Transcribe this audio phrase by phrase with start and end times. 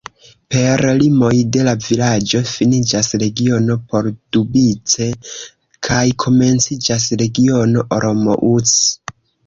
[0.53, 5.11] Per limoj de la vilaĝo finiĝas Regiono Pardubice
[5.89, 8.79] kaj komenciĝas Regiono Olomouc.